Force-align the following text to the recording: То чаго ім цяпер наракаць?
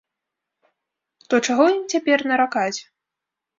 То 1.29 1.35
чаго 1.49 1.63
ім 1.75 1.83
цяпер 1.95 2.19
наракаць? 2.35 2.77